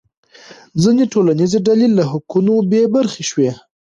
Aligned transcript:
ځینې 0.81 1.03
ټولنیزې 1.13 1.59
ډلې 1.67 1.87
له 1.97 2.03
حقونو 2.11 2.53
بې 2.69 2.81
برخې 2.95 3.23
شوې. 3.29 3.51